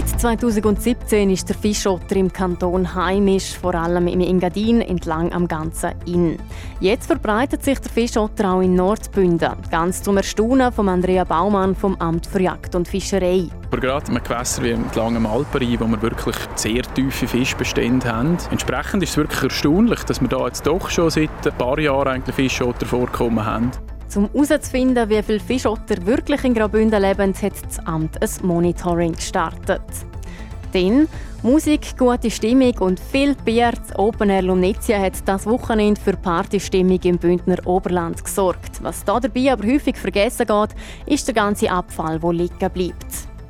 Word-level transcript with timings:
Seit 0.00 0.20
2017 0.20 1.28
ist 1.28 1.50
der 1.50 1.56
Fischotter 1.56 2.16
im 2.16 2.32
Kanton 2.32 2.94
heimisch, 2.94 3.58
vor 3.58 3.74
allem 3.74 4.06
im 4.06 4.20
Engadin 4.20 4.80
entlang 4.80 5.30
am 5.30 5.46
ganzen 5.46 5.90
Inn. 6.06 6.38
Jetzt 6.80 7.06
verbreitet 7.06 7.62
sich 7.62 7.78
der 7.80 7.90
Fischotter 7.90 8.50
auch 8.50 8.62
in 8.62 8.76
Nordbünden, 8.76 9.52
ganz 9.70 10.02
zum 10.02 10.16
Erstaunen 10.16 10.72
von 10.72 10.88
Andrea 10.88 11.24
Baumann 11.24 11.74
vom 11.74 11.96
Amt 11.96 12.26
für 12.26 12.40
Jagd 12.40 12.74
und 12.76 12.88
Fischerei. 12.88 13.48
Aber 13.70 13.78
gerade 13.78 14.10
in 14.10 14.22
Gewässer 14.22 14.62
wie 14.62 14.70
entlang 14.70 15.16
am 15.16 15.26
Alpenrhein, 15.26 15.78
wo 15.80 15.86
wir 15.86 16.00
wirklich 16.00 16.36
sehr 16.54 16.82
tiefe 16.94 17.28
Fischbestände 17.28 18.10
haben. 18.10 18.38
Entsprechend 18.50 19.02
ist 19.02 19.10
es 19.10 19.16
wirklich 19.18 19.42
erstaunlich, 19.42 20.02
dass 20.04 20.22
wir 20.22 20.28
da 20.28 20.46
jetzt 20.46 20.66
doch 20.66 20.88
schon 20.88 21.10
seit 21.10 21.46
ein 21.46 21.58
paar 21.58 21.78
Jahren 21.78 22.08
eigentlich 22.08 22.36
Fischotter 22.36 22.86
vorkommen 22.86 23.44
haben. 23.44 23.70
Um 24.16 24.28
herauszufinden, 24.32 25.08
wie 25.08 25.22
viele 25.22 25.38
Fischotter 25.38 26.04
wirklich 26.04 26.42
in 26.42 26.54
Graubünden 26.54 27.00
leben, 27.00 27.32
hat 27.32 27.52
das 27.64 27.78
Amt 27.86 28.20
ein 28.20 28.46
Monitoring 28.46 29.12
gestartet. 29.12 29.82
Denn 30.74 31.08
Musik, 31.42 31.96
gute 31.96 32.30
Stimmung 32.30 32.76
und 32.80 33.00
viel 33.00 33.34
Bier 33.34 33.72
Open 33.96 34.30
Air 34.30 34.42
Lumnezia 34.42 35.00
hat 35.00 35.14
das 35.26 35.46
Wochenende 35.46 36.00
für 36.00 36.16
Partystimmung 36.16 37.00
im 37.02 37.18
Bündner 37.18 37.64
Oberland 37.66 38.22
gesorgt. 38.22 38.82
Was 38.82 39.04
da 39.04 39.20
dabei 39.20 39.52
aber 39.52 39.66
häufig 39.66 39.96
vergessen 39.96 40.46
geht, 40.46 40.70
ist 41.06 41.26
der 41.28 41.34
ganze 41.34 41.70
Abfall, 41.70 42.18
der 42.18 42.32
liegen 42.32 42.70
bleibt. 42.70 43.06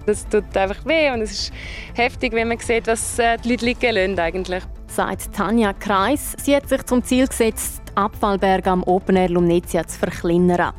Das 0.07 0.29
tut 0.29 0.57
einfach 0.57 0.85
weh 0.87 1.11
und 1.11 1.23
es 1.23 1.33
ist 1.33 1.53
heftig, 1.95 2.33
wenn 2.33 2.49
man 2.49 2.59
sieht, 2.59 2.87
was 2.87 3.19
äh, 3.19 3.37
die 3.39 3.57
Leute 3.57 3.67
liegen 3.67 3.95
lassen 3.95 4.19
eigentlich. 4.19 4.63
Sagt 4.87 5.33
Tanja 5.35 5.73
Kreis. 5.73 6.35
Sie 6.43 6.55
hat 6.55 6.69
sich 6.69 6.83
zum 6.85 7.03
Ziel 7.03 7.27
gesetzt, 7.27 7.80
die 7.91 7.97
Abfallberge 7.97 8.71
am 8.71 8.83
Open 8.85 9.17
Air 9.17 9.31
Lumnezia 9.31 9.87
zu 9.87 9.99
verkleinern. 9.99 10.73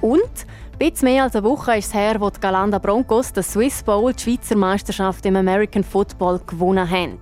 Und 0.00 0.20
ein 0.22 0.78
bisschen 0.78 1.08
mehr 1.08 1.24
als 1.24 1.36
eine 1.36 1.44
Woche 1.44 1.76
ist 1.76 1.88
es 1.88 1.94
her, 1.94 2.16
wo 2.18 2.30
die 2.30 2.40
Galanda 2.40 2.78
Broncos 2.78 3.32
den 3.32 3.42
Swiss 3.42 3.82
Bowl, 3.82 4.12
die 4.12 4.22
Schweizer 4.22 4.56
Meisterschaft 4.56 5.24
im 5.26 5.36
American 5.36 5.84
Football, 5.84 6.40
gewonnen 6.46 6.88
haben. 6.88 7.18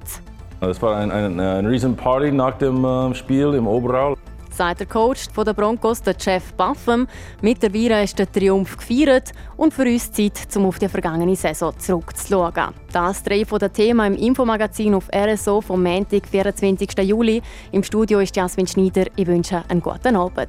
Es 0.60 0.80
war 0.82 0.96
eine 0.96 1.12
ein, 1.12 1.38
ein 1.38 1.66
riesen 1.66 1.94
Party 1.96 2.32
nach 2.32 2.58
dem 2.58 2.84
äh, 2.84 3.14
Spiel 3.14 3.54
im 3.54 3.66
Oberau 3.66 4.16
sagt 4.58 4.80
der 4.80 4.88
Coach 4.88 5.28
der 5.36 5.54
Broncos, 5.54 6.02
der 6.02 6.16
Jeff 6.18 6.52
Buffum. 6.54 7.06
Mittlerweile 7.40 8.02
ist 8.02 8.18
der 8.18 8.30
Triumph 8.30 8.76
gefeiert 8.76 9.30
und 9.56 9.72
für 9.72 9.84
uns 9.84 10.10
Zeit, 10.10 10.48
um 10.56 10.66
auf 10.66 10.80
die 10.80 10.88
vergangene 10.88 11.36
Saison 11.36 11.72
zurückzuschauen. 11.78 12.74
Das 12.92 13.22
drei 13.22 13.44
von 13.44 13.60
den 13.60 13.72
Themen 13.72 14.14
im 14.14 14.20
Infomagazin 14.20 14.94
auf 14.94 15.08
RSO 15.14 15.60
vom 15.60 15.82
Montag, 15.82 16.26
24. 16.26 16.90
Juli. 17.02 17.40
Im 17.70 17.84
Studio 17.84 18.18
ist 18.18 18.34
Jasmin 18.34 18.66
Schneider. 18.66 19.04
Ich 19.14 19.28
wünsche 19.28 19.62
einen 19.68 19.80
guten 19.80 20.16
Abend. 20.16 20.48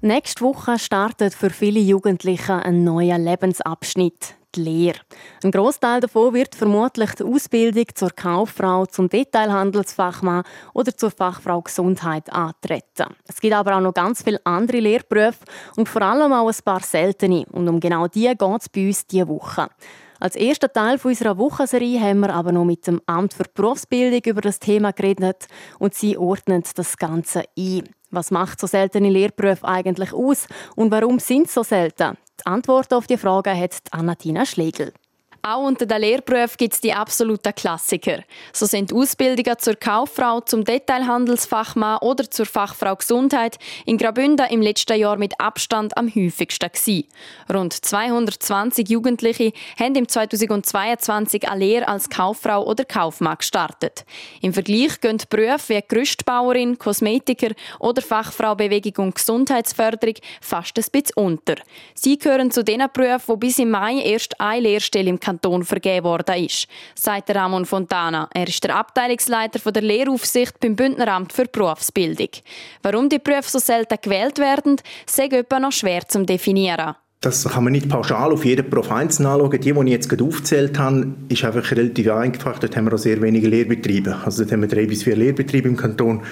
Nächste 0.00 0.44
Woche 0.44 0.78
startet 0.78 1.34
für 1.34 1.50
viele 1.50 1.80
Jugendliche 1.80 2.54
ein 2.54 2.84
neuer 2.84 3.18
Lebensabschnitt 3.18 4.36
die 4.54 4.62
Lehre. 4.62 4.98
Ein 5.42 5.50
Großteil 5.50 6.00
davon 6.00 6.34
wird 6.34 6.54
vermutlich 6.54 7.10
die 7.12 7.24
Ausbildung 7.24 7.86
zur 7.94 8.10
Kauffrau, 8.10 8.86
zum 8.86 9.08
Detailhandelsfachmann 9.08 10.44
oder 10.74 10.96
zur 10.96 11.10
Fachfrau 11.10 11.62
Gesundheit 11.62 12.32
antreten. 12.32 13.14
Es 13.26 13.40
gibt 13.40 13.54
aber 13.54 13.76
auch 13.76 13.80
noch 13.80 13.94
ganz 13.94 14.22
viele 14.22 14.40
andere 14.44 14.80
Lehrberufe 14.80 15.38
und 15.76 15.88
vor 15.88 16.02
allem 16.02 16.32
auch 16.32 16.48
ein 16.48 16.64
paar 16.64 16.80
seltene. 16.80 17.46
Und 17.52 17.68
um 17.68 17.80
genau 17.80 18.08
die 18.08 18.28
geht 18.28 18.40
es 18.40 18.68
bei 18.68 18.86
uns 18.86 19.06
diese 19.06 19.28
Woche. 19.28 19.68
Als 20.22 20.36
erster 20.36 20.72
Teil 20.72 21.00
unserer 21.02 21.36
Wochenserie 21.36 22.00
haben 22.00 22.20
wir 22.20 22.32
aber 22.32 22.52
noch 22.52 22.64
mit 22.64 22.86
dem 22.86 23.00
Amt 23.06 23.34
für 23.34 23.42
Berufsbildung 23.52 24.20
über 24.24 24.40
das 24.40 24.60
Thema 24.60 24.92
geredet 24.92 25.48
und 25.80 25.94
sie 25.94 26.16
ordnen 26.16 26.62
das 26.76 26.96
Ganze 26.96 27.42
ein. 27.58 27.88
Was 28.12 28.30
macht 28.30 28.60
so 28.60 28.68
seltene 28.68 29.10
Lehrberufe 29.10 29.66
eigentlich 29.66 30.12
aus 30.12 30.46
und 30.76 30.92
warum 30.92 31.18
sind 31.18 31.48
sie 31.48 31.54
so 31.54 31.64
selten? 31.64 32.16
Die 32.42 32.46
Antwort 32.48 32.92
auf 32.92 33.06
die 33.06 33.18
Frage 33.18 33.56
hat 33.56 33.82
Annatina 33.92 34.44
Schlegel. 34.44 34.92
Auch 35.44 35.64
unter 35.64 35.86
den 35.86 36.02
Lehrberufen 36.02 36.56
gibt 36.56 36.74
es 36.74 36.80
die 36.80 36.92
absoluten 36.92 37.52
Klassiker. 37.52 38.22
So 38.52 38.64
sind 38.64 38.92
Ausbildungen 38.92 39.58
zur 39.58 39.74
Kauffrau, 39.74 40.40
zum 40.40 40.62
Detailhandelsfachmann 40.62 41.98
oder 41.98 42.30
zur 42.30 42.46
Fachfrau 42.46 42.94
Gesundheit 42.94 43.58
in 43.84 43.98
Graubünden 43.98 44.46
im 44.50 44.62
letzten 44.62 44.96
Jahr 44.96 45.16
mit 45.16 45.40
Abstand 45.40 45.96
am 45.98 46.06
häufigsten 46.06 46.70
gewesen. 46.70 47.08
Rund 47.52 47.72
220 47.72 48.88
Jugendliche 48.88 49.52
haben 49.80 49.96
im 49.96 50.06
2022 50.06 51.48
eine 51.48 51.64
Lehre 51.64 51.88
als 51.88 52.08
Kauffrau 52.08 52.64
oder 52.64 52.84
Kaufmann 52.84 53.38
gestartet. 53.38 54.04
Im 54.42 54.52
Vergleich 54.52 55.00
gehen 55.00 55.18
Berufe 55.28 55.74
wie 55.74 55.82
Gerüstbauerin, 55.88 56.78
Kosmetiker 56.78 57.52
oder 57.80 58.00
Fachfrau 58.00 58.54
Bewegung 58.54 59.06
und 59.06 59.16
Gesundheitsförderung 59.16 60.14
fast 60.40 60.78
ein 60.78 60.84
bisschen 60.92 61.16
unter. 61.16 61.56
Sie 61.96 62.16
gehören 62.16 62.52
zu 62.52 62.62
den 62.62 62.84
Berufen, 62.92 63.34
die 63.34 63.46
bis 63.46 63.58
im 63.58 63.70
Mai 63.70 64.02
erst 64.04 64.40
eine 64.40 64.60
Lehrstelle 64.60 65.10
im 65.10 65.18
Kanton 65.18 65.31
Kanton 65.32 65.64
vergeben 65.64 66.04
worden 66.04 66.44
ist, 66.44 66.66
sagt 66.94 67.34
Ramon 67.34 67.64
Fontana. 67.64 68.28
Er 68.34 68.46
ist 68.46 68.62
der 68.64 68.76
Abteilungsleiter 68.76 69.72
der 69.72 69.82
Lehraufsicht 69.82 70.60
beim 70.60 70.76
Bündneramt 70.76 71.32
für 71.32 71.46
Berufsbildung. 71.46 72.28
Warum 72.82 73.08
die 73.08 73.18
Berufe 73.18 73.50
so 73.50 73.58
selten 73.58 73.96
gewählt 74.00 74.38
werden, 74.38 74.76
sei 75.06 75.26
etwa 75.26 75.58
noch 75.58 75.72
schwer 75.72 76.06
zu 76.06 76.24
definieren. 76.24 76.94
Das 77.22 77.44
kann 77.44 77.62
man 77.62 77.72
nicht 77.72 77.88
pauschal 77.88 78.32
auf 78.32 78.44
jeden 78.44 78.68
Beruf 78.68 78.90
einzeln 78.90 79.26
anschauen. 79.26 79.52
Die, 79.52 79.72
die 79.72 79.80
ich 79.80 79.88
jetzt 79.88 80.08
gerade 80.08 80.24
aufgezählt 80.24 80.76
habe, 80.76 81.14
ist 81.28 81.44
einfach 81.44 81.70
relativ 81.70 82.10
einfach. 82.10 82.58
Dort 82.58 82.76
haben 82.76 82.86
wir 82.86 82.94
auch 82.94 82.98
sehr 82.98 83.22
wenige 83.22 83.46
Lehrbetriebe. 83.46 84.16
Also 84.24 84.42
dort 84.42 84.52
haben 84.52 84.62
wir 84.62 84.68
drei 84.68 84.86
bis 84.86 85.04
vier 85.04 85.14
Lehrbetriebe 85.14 85.68
im 85.68 85.76
Kanton. 85.76 86.22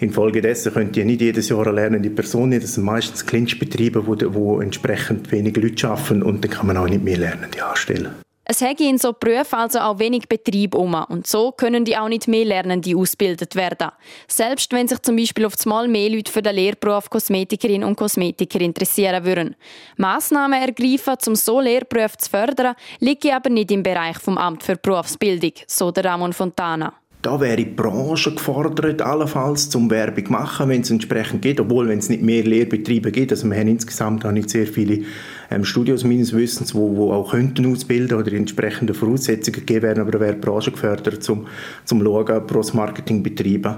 Infolgedessen 0.00 0.74
könnt 0.74 0.98
ihr 0.98 1.06
nicht 1.06 1.22
jedes 1.22 1.48
Jahr 1.48 1.66
eine 1.66 1.76
lernende 1.76 2.10
Person 2.10 2.50
nehmen. 2.50 2.60
Das 2.60 2.74
sind 2.74 2.84
meistens 2.84 3.24
Kleinstbetriebe, 3.24 4.06
wo, 4.06 4.60
entsprechend 4.60 5.32
wenig 5.32 5.56
Leute 5.56 5.88
arbeiten 5.88 6.22
und 6.22 6.44
dann 6.44 6.50
kann 6.50 6.66
man 6.66 6.76
auch 6.76 6.88
nicht 6.88 7.02
mehr 7.02 7.16
Lernende 7.16 7.64
anstellen. 7.64 8.23
Es 8.46 8.60
hätte 8.60 8.84
in 8.84 8.98
so 8.98 9.14
Berufen 9.14 9.54
also 9.54 9.78
auch 9.78 9.98
wenig 9.98 10.28
Betrieb 10.28 10.74
um 10.74 10.94
und 11.08 11.26
so 11.26 11.52
können 11.52 11.86
die 11.86 11.96
auch 11.96 12.08
nicht 12.08 12.28
mehr 12.28 12.44
Lernende 12.44 12.94
ausgebildet 12.94 13.56
werden. 13.56 13.88
Selbst 14.28 14.70
wenn 14.72 14.86
sich 14.86 15.00
zum 15.00 15.16
Beispiel 15.16 15.46
auf 15.46 15.54
Mal 15.64 15.88
mehr 15.88 16.10
Leute 16.10 16.30
für 16.30 16.42
den 16.42 16.54
Lehrberuf 16.54 17.08
Kosmetikerin 17.08 17.84
und 17.84 17.96
Kosmetiker 17.96 18.60
interessieren 18.60 19.24
würden. 19.24 19.56
Massnahmen 19.96 20.60
ergreifen, 20.60 21.16
um 21.26 21.36
so 21.36 21.58
Lehrberufe 21.58 22.18
zu 22.18 22.28
fördern, 22.28 22.74
liegen 23.00 23.32
aber 23.32 23.48
nicht 23.48 23.70
im 23.70 23.82
Bereich 23.82 24.18
vom 24.18 24.36
Amt 24.36 24.62
für 24.62 24.76
Berufsbildung, 24.76 25.52
so 25.66 25.90
der 25.90 26.04
Ramon 26.04 26.34
Fontana. 26.34 26.92
Da 27.24 27.40
wäre 27.40 27.56
die 27.56 27.64
Branche 27.64 28.34
gefordert, 28.34 29.00
allenfalls 29.00 29.70
zum 29.70 29.90
Werbung 29.90 30.24
machen, 30.28 30.68
wenn 30.68 30.82
es 30.82 30.90
entsprechend 30.90 31.40
geht, 31.40 31.58
obwohl 31.58 31.88
wenn 31.88 31.98
es 31.98 32.10
nicht 32.10 32.22
mehr 32.22 32.44
Lehrbetriebe 32.44 33.10
gibt. 33.10 33.32
Also 33.32 33.48
wir 33.48 33.56
haben 33.56 33.68
insgesamt 33.68 34.26
auch 34.26 34.32
nicht 34.32 34.50
sehr 34.50 34.66
viele 34.66 35.04
ähm, 35.50 35.64
Studios 35.64 36.04
meines 36.04 36.32
Wissens, 36.32 36.74
wo, 36.74 36.96
wo 36.96 37.12
auch 37.12 37.30
könnten 37.30 37.70
ausbilden 37.70 38.18
oder 38.18 38.32
entsprechende 38.32 38.94
Voraussetzungen 38.94 39.60
gegeben 39.60 39.82
werden, 39.82 40.00
aber 40.00 40.12
da 40.12 40.20
wäre 40.20 40.34
die 40.34 40.40
Branche 40.40 40.70
gefördert, 40.70 41.22
zum, 41.22 41.46
zum 41.84 42.02
Schauen, 42.02 42.46
Cross-Marketing 42.46 43.22
betreiben 43.22 43.76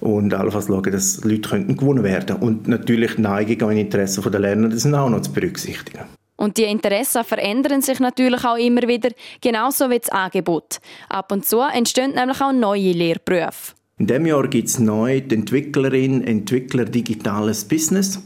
und 0.00 0.32
allenfalls 0.34 0.66
schauen, 0.66 0.92
dass 0.92 1.24
Leute 1.24 1.48
könnten 1.48 1.76
gewonnen 1.76 2.04
werden. 2.04 2.36
Und 2.36 2.68
natürlich 2.68 3.16
die 3.16 3.22
Neigung 3.22 3.68
und 3.68 3.76
Interessen 3.76 4.30
der 4.30 4.40
Lernenden 4.40 4.78
sind 4.78 4.94
auch 4.94 5.10
noch 5.10 5.22
zu 5.22 5.32
berücksichtigen. 5.32 6.04
Und 6.36 6.56
die 6.56 6.64
Interessen 6.64 7.24
verändern 7.24 7.82
sich 7.82 7.98
natürlich 7.98 8.44
auch 8.44 8.56
immer 8.56 8.82
wieder, 8.82 9.10
genauso 9.40 9.90
wie 9.90 9.98
das 9.98 10.08
Angebot. 10.10 10.78
Ab 11.08 11.32
und 11.32 11.44
zu 11.44 11.60
entstehen 11.60 12.14
nämlich 12.14 12.40
auch 12.40 12.52
neue 12.52 12.92
Lehrberufe. 12.92 13.74
In 13.98 14.06
diesem 14.06 14.26
Jahr 14.26 14.46
gibt 14.46 14.68
es 14.68 14.78
neu 14.78 15.20
die 15.20 15.34
Entwicklerin, 15.34 16.22
Entwickler 16.22 16.84
Digitales 16.84 17.64
Business. 17.64 18.22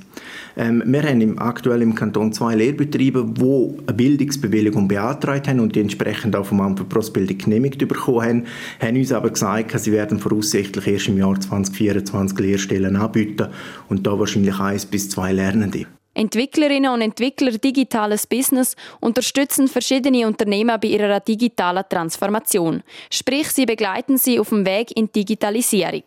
Ähm, 0.55 0.83
wir 0.84 1.03
haben 1.03 1.23
im, 1.23 1.38
aktuell 1.38 1.81
im 1.81 1.94
Kanton 1.94 2.31
zwei 2.35 2.55
Lehrbetriebe, 2.55 3.25
die 3.25 3.79
eine 3.87 3.97
Bildungsbewilligung 3.97 4.87
beantragt 4.87 5.49
haben 5.49 5.61
und 5.61 5.75
die 5.75 5.81
entsprechend 5.81 6.37
auch 6.37 6.44
vom 6.44 6.61
Amt 6.61 6.79
für 6.79 6.85
Prosbildung 6.85 7.38
genehmigt 7.38 7.79
bekommen 7.79 8.23
haben, 8.23 8.44
haben 8.81 8.97
uns 8.99 9.12
aber 9.12 9.31
gesagt, 9.31 9.81
sie 9.81 9.93
werden 9.93 10.19
voraussichtlich 10.19 10.87
erst 10.87 11.08
im 11.08 11.17
Jahr 11.17 11.41
2024 11.41 12.38
Lehrstellen 12.38 12.97
anbieten 12.97 13.49
und 13.88 14.06
da 14.06 14.19
wahrscheinlich 14.19 14.61
eins 14.61 14.85
bis 14.85 15.08
zwei 15.08 15.32
Lernende. 15.32 15.87
Entwicklerinnen 16.14 16.93
und 16.93 17.00
Entwickler 17.00 17.53
Digitales 17.53 18.26
Business 18.26 18.76
unterstützen 19.00 19.69
verschiedene 19.69 20.26
Unternehmen 20.26 20.79
bei 20.81 20.88
ihrer 20.88 21.20
digitalen 21.20 21.85
Transformation. 21.88 22.82
Sprich, 23.11 23.49
sie 23.50 23.67
begleiten 23.67 24.19
sie 24.19 24.38
auf 24.38 24.50
dem 24.50 24.67
Weg 24.67 24.97
in 24.97 25.11
Digitalisierung. 25.11 26.05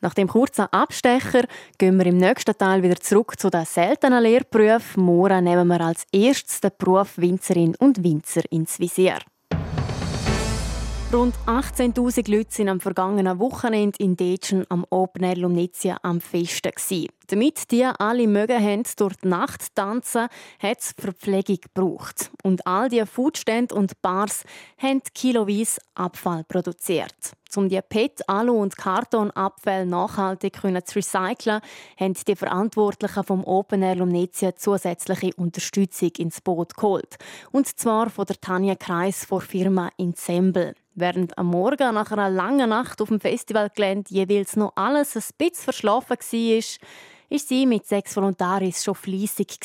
Nach 0.00 0.14
dem 0.14 0.28
kurzen 0.28 0.66
Abstecher 0.70 1.44
gehen 1.76 1.98
wir 1.98 2.06
im 2.06 2.18
nächsten 2.18 2.56
Teil 2.56 2.82
wieder 2.82 3.00
zurück 3.00 3.38
zu 3.38 3.50
den 3.50 3.64
seltenen 3.64 4.22
Lehrberufen. 4.22 5.02
Morgen 5.02 5.44
nehmen 5.44 5.66
wir 5.66 5.80
als 5.80 6.06
erstes 6.12 6.60
den 6.60 6.70
Beruf 6.78 7.18
Winzerin 7.18 7.74
und 7.76 8.04
Winzer 8.04 8.42
ins 8.50 8.78
Visier. 8.78 9.18
Rund 11.10 11.34
18.000 11.46 12.30
Leute 12.30 12.58
waren 12.58 12.68
am 12.68 12.80
vergangenen 12.80 13.38
Wochenende 13.38 13.98
in 13.98 14.14
Dechen 14.14 14.66
am 14.68 14.84
Open 14.90 15.24
Air 15.24 15.36
Lumnizia 15.36 15.96
am 16.02 16.20
Festen. 16.20 17.06
Damit 17.28 17.70
die 17.70 17.84
alle 17.84 18.26
mögen 18.26 18.62
haben, 18.62 18.82
durch 18.94 19.16
die 19.16 19.28
Nacht 19.28 19.74
tanzen, 19.74 20.28
hat 20.58 20.80
es 20.80 20.92
Verpflegung 20.98 21.56
gebraucht. 21.62 22.30
Und 22.42 22.66
all 22.66 22.90
diese 22.90 23.06
Foodstände 23.06 23.74
und 23.74 24.02
Bars 24.02 24.44
haben 24.76 25.00
kiloweise 25.14 25.80
Abfall 25.94 26.44
produziert. 26.44 27.32
Um 27.56 27.70
die 27.70 27.80
PET, 27.80 28.28
Alu- 28.28 28.60
und 28.60 28.76
Kartonabfälle 28.76 29.86
nachhaltig 29.86 30.58
zu 30.84 30.98
recyceln, 30.98 31.62
haben 31.98 32.14
die 32.26 32.36
Verantwortlichen 32.36 33.24
vom 33.24 33.44
Open 33.44 33.82
Air 33.82 33.96
Lumnezia 33.96 34.54
zusätzliche 34.54 35.34
Unterstützung 35.36 36.10
ins 36.18 36.42
Boot 36.42 36.76
geholt. 36.76 37.16
Und 37.50 37.66
zwar 37.66 38.10
von 38.10 38.26
der 38.26 38.38
Tanja 38.38 38.74
Kreis 38.74 39.24
von 39.24 39.40
Firma 39.40 39.88
Ensemble. 39.96 40.74
Während 41.00 41.38
am 41.38 41.46
Morgen 41.46 41.94
nach 41.94 42.10
einer 42.10 42.28
langen 42.28 42.70
Nacht 42.70 43.00
auf 43.00 43.06
dem 43.06 43.20
Festivalgelände 43.20 44.12
jeweils 44.12 44.56
noch 44.56 44.72
alles 44.74 45.14
ein 45.14 45.22
bisschen 45.38 45.62
verschlafen 45.62 46.16
war, 46.18 46.62
war 47.30 47.38
sie 47.38 47.66
mit 47.66 47.86
sechs 47.86 48.16
Volontaris 48.16 48.82
schon 48.82 48.96
fleissig. 48.96 49.60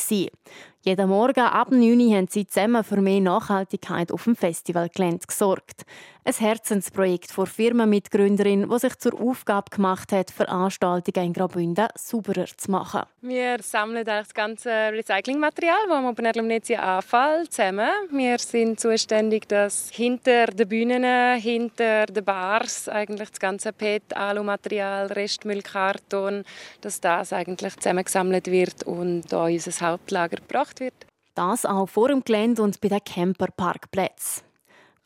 Jeden 0.86 1.08
Morgen 1.08 1.40
ab 1.40 1.72
9 1.72 1.82
Uhr 1.82 2.14
haben 2.14 2.28
sie 2.28 2.46
zusammen 2.46 2.84
für 2.84 3.00
mehr 3.00 3.22
Nachhaltigkeit 3.22 4.12
auf 4.12 4.26
dem 4.26 4.36
Festivalgelände 4.36 5.26
gesorgt. 5.26 5.86
Ein 6.26 6.34
Herzensprojekt 6.34 7.32
von 7.32 7.46
Firmenmitgründerin, 7.46 8.70
die 8.70 8.80
sich 8.80 8.98
zur 8.98 9.20
Aufgabe 9.20 9.70
gemacht 9.74 10.14
hat, 10.14 10.32
Veranstaltungen 10.32 11.28
in 11.28 11.34
Graubünden 11.34 11.88
sauberer 11.96 12.46
zu 12.46 12.72
machen. 12.72 13.02
Wir 13.22 13.62
sammeln 13.62 14.06
das 14.06 14.34
ganze 14.34 14.70
Recyclingmaterial, 14.70 15.86
das 15.88 15.98
am 15.98 16.06
Open 16.06 16.26
Air 16.26 16.36
Lumnezia 16.36 16.98
anfällt, 16.98 17.52
zusammen. 17.52 17.90
Wir 18.12 18.40
sind 18.40 18.80
zuständig, 18.80 19.50
dass 19.50 19.90
hinter 19.90 20.48
den 20.48 20.68
Bühnen, 20.68 21.40
hinter 21.40 22.06
den 22.06 22.24
Bars 22.24 22.88
eigentlich 22.88 23.30
das 23.30 23.40
ganze 23.42 23.74
PET, 23.74 24.16
Alumaterial, 24.16 25.08
Restmüll, 25.08 25.62
Karton, 25.62 26.46
dass 26.80 27.02
das 27.02 27.34
eigentlich 27.34 27.76
zusammengesammelt 27.76 28.48
wird 28.48 28.84
und 28.84 29.24
da 29.30 29.46
unser 29.46 29.72
Hauptlager 29.86 30.38
gebracht 30.38 30.73
wird. 30.80 30.94
Das 31.36 31.66
auch 31.66 31.88
vor 31.88 32.10
dem 32.10 32.24
Gelände 32.24 32.62
und 32.62 32.80
bei 32.80 32.90
den 32.90 33.04
Camperparkplätzen. 33.04 34.44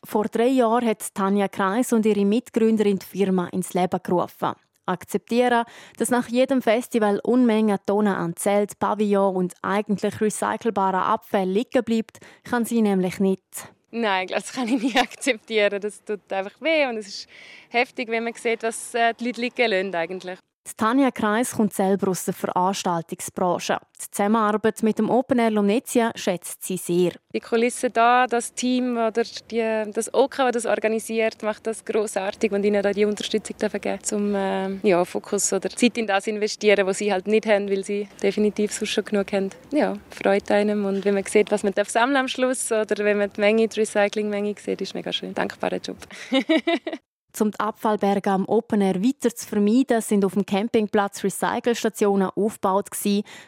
Vor 0.03 0.25
drei 0.25 0.47
Jahren 0.47 0.87
hat 0.87 1.13
Tanja 1.13 1.47
Kreis 1.47 1.91
und 1.93 2.05
ihre 2.05 2.25
Mitgründerin 2.25 2.99
die 2.99 3.05
Firma 3.05 3.47
ins 3.47 3.73
Leben 3.73 3.99
gerufen. 4.03 4.53
Akzeptieren, 4.85 5.65
dass 5.97 6.09
nach 6.09 6.29
jedem 6.29 6.61
Festival 6.61 7.19
Unmengen 7.23 7.77
Tonnen 7.85 8.15
an 8.15 8.35
Zelt, 8.37 8.79
Pavillon 8.79 9.35
und 9.35 9.53
eigentlich 9.61 10.21
recycelbaren 10.21 11.01
Abfällen 11.01 11.53
liegen 11.53 11.83
bleibt, 11.83 12.19
kann 12.43 12.63
sie 12.63 12.81
nämlich 12.81 13.19
nicht. 13.19 13.43
Nein, 13.91 14.27
das 14.27 14.53
kann 14.53 14.67
ich 14.67 14.81
nicht 14.81 14.97
akzeptieren. 15.01 15.81
Das 15.81 16.03
tut 16.03 16.31
einfach 16.31 16.61
weh 16.61 16.85
und 16.85 16.97
es 16.97 17.07
ist 17.07 17.27
heftig, 17.69 18.09
wenn 18.09 18.23
man 18.23 18.33
sieht, 18.33 18.63
was 18.63 18.93
äh, 18.93 19.13
die 19.13 19.25
Leute 19.25 19.41
liegen 19.41 19.69
lassen 19.69 19.95
eigentlich. 19.95 20.39
Tanja 20.75 21.11
Kreis 21.11 21.53
kommt 21.53 21.73
selber 21.73 22.11
aus 22.11 22.25
der 22.25 22.33
Veranstaltungsbranche. 22.33 23.77
Die 23.99 24.11
Zusammenarbeit 24.11 24.83
mit 24.83 24.99
dem 24.99 25.09
Open 25.09 25.39
Air 25.39 25.51
Lumnezia 25.51 26.11
schätzt 26.15 26.63
sie 26.63 26.77
sehr. 26.77 27.13
Die 27.33 27.39
Kulisse 27.39 27.89
da, 27.89 28.27
das 28.27 28.53
Team 28.53 28.97
oder 28.97 29.23
die, 29.49 29.91
das 29.91 30.13
OK, 30.13 30.51
das 30.51 30.57
das 30.57 30.65
organisiert, 30.65 31.43
macht 31.43 31.67
das 31.67 31.85
großartig 31.85 32.51
und 32.51 32.63
ihnen 32.65 32.81
da 32.81 32.91
die 32.91 33.05
Unterstützung 33.05 33.55
geben, 33.57 33.99
um 34.11 34.35
äh, 34.35 34.69
ja, 34.87 35.05
Fokus 35.05 35.53
oder 35.53 35.69
Zeit 35.69 35.97
in 35.97 36.07
das 36.07 36.27
investieren, 36.27 36.85
was 36.87 36.97
sie 36.97 37.11
halt 37.11 37.27
nicht 37.27 37.45
haben, 37.45 37.69
weil 37.69 37.83
sie 37.83 38.07
definitiv 38.21 38.73
sonst 38.73 38.89
schon 38.89 39.05
genug 39.05 39.31
haben. 39.33 39.49
Ja, 39.71 39.93
freut 40.09 40.49
einem 40.51 40.85
und 40.85 41.05
wenn 41.05 41.13
man 41.13 41.25
sieht, 41.25 41.51
was 41.51 41.63
man 41.63 41.73
am 42.15 42.27
Schluss 42.27 42.71
oder 42.71 43.05
wenn 43.05 43.19
man 43.19 43.31
die 43.31 43.39
Menge, 43.39 43.67
die 43.67 43.79
Recyclingmenge 43.79 44.55
sieht, 44.59 44.81
ist 44.81 44.95
mega 44.95 45.11
schön. 45.13 45.33
Dankbarer 45.33 45.77
Job. 45.77 45.97
Um 47.39 47.51
die 47.51 47.59
Abfallberge 47.59 48.31
am 48.31 48.45
Open 48.45 48.81
Air 48.81 49.03
weiter 49.03 49.33
zu 49.33 49.47
vermeiden, 49.47 50.01
sind 50.01 50.25
auf 50.25 50.33
dem 50.33 50.45
Campingplatz 50.45 51.23
Recyclestationen 51.23 52.29
aufgebaut. 52.35 52.89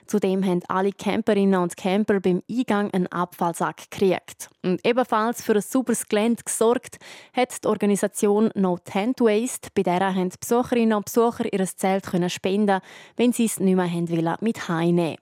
Zudem 0.05 0.45
haben 0.45 0.61
alle 0.67 0.91
Camperinnen 0.91 1.59
und 1.59 1.75
Camper 1.75 2.19
beim 2.19 2.43
Eingang 2.49 2.91
einen 2.91 3.07
Abfallsack 3.07 3.89
gekriegt. 3.89 4.49
Und 4.63 4.85
ebenfalls 4.85 5.41
für 5.41 5.55
ein 5.55 5.61
sauberes 5.61 6.07
Gelände 6.07 6.43
gesorgt 6.43 6.99
hat 7.33 7.63
die 7.63 7.67
Organisation 7.67 8.51
No 8.53 8.77
Tent 8.77 9.21
Waste, 9.21 9.69
bei 9.73 9.83
der 9.83 10.13
haben 10.13 10.29
Besucherinnen 10.39 10.93
und 10.93 11.05
Besucher 11.05 11.51
ihr 11.51 11.65
Zelt 11.65 12.05
spenden 12.31 12.81
wenn 13.15 13.33
sie 13.33 13.45
es 13.45 13.59
nicht 13.59 13.75
mehr 13.75 13.91
wollen, 13.91 14.37
mit 14.41 14.67
heimnehmen 14.67 15.17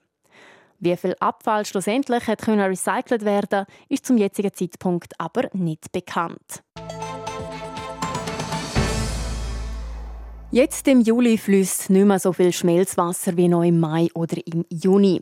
wie 0.80 0.96
viel 0.96 1.16
Abfall 1.20 1.66
schlussendlich 1.66 2.26
hat 2.26 2.46
recycelt 2.46 3.24
werden 3.24 3.66
ist 3.88 4.06
zum 4.06 4.16
jetzigen 4.16 4.52
Zeitpunkt 4.52 5.12
aber 5.18 5.48
nicht 5.52 5.90
bekannt. 5.92 6.62
Jetzt 10.50 10.88
im 10.88 11.02
Juli 11.02 11.36
fließt 11.36 11.90
nicht 11.90 12.06
mehr 12.06 12.18
so 12.18 12.32
viel 12.32 12.54
Schmelzwasser 12.54 13.36
wie 13.36 13.48
noch 13.48 13.62
im 13.62 13.80
Mai 13.80 14.08
oder 14.14 14.38
im 14.46 14.64
Juni. 14.70 15.20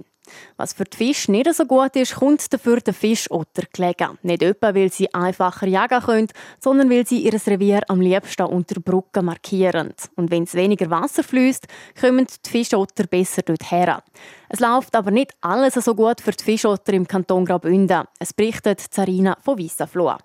Was 0.57 0.73
für 0.73 0.85
die 0.85 0.97
Fische 0.97 1.33
nicht 1.33 1.53
so 1.53 1.65
gut 1.65 1.97
ist, 1.97 2.15
kommt 2.15 2.53
dafür 2.53 2.79
der 2.79 2.95
Fischotter 2.95 3.65
gelegen. 3.73 4.19
Nicht 4.23 4.43
etwa, 4.43 4.73
weil 4.73 4.93
sie 4.93 5.13
einfacher 5.13 5.67
jagen 5.67 6.01
können, 6.01 6.29
sondern 6.61 6.91
weil 6.91 7.05
sie 7.05 7.23
ihr 7.23 7.35
Revier 7.45 7.81
am 7.89 8.01
liebsten 8.01 8.47
unter 8.47 8.81
Brücken 8.81 9.25
markieren. 9.25 9.95
Und 10.15 10.31
wenn 10.31 10.45
es 10.45 10.55
weniger 10.55 10.91
Wasser 10.91 11.25
fließt, 11.25 11.67
kommen 12.01 12.29
die 12.29 12.49
Fischotter 12.49 13.09
besser 13.09 13.43
dort 13.43 13.69
her. 13.73 14.05
Es 14.49 14.61
läuft 14.61 14.95
aber 14.95 15.11
nicht 15.11 15.35
alles 15.41 15.75
so 15.75 15.97
gut 15.97 16.21
für 16.21 16.31
die 16.31 16.45
Fischotter 16.45 16.93
im 16.93 17.09
Kanton 17.09 17.45
Graubünden. 17.45 18.05
Es 18.21 18.33
berichtet 18.33 18.81
Zarina 18.81 19.37
von 19.43 19.59
Wissafloh. 19.59 20.19